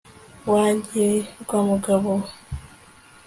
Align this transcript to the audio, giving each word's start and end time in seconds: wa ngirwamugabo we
wa 0.51 0.63
ngirwamugabo 0.75 2.09
we 2.21 2.29